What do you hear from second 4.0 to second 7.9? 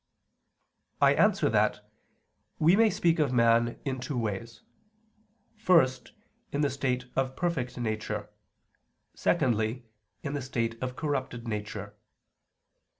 ways: first, in the state of perfect